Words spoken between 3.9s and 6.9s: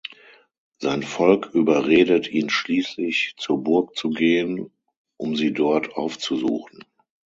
zu gehen, um sie dort aufzusuchen.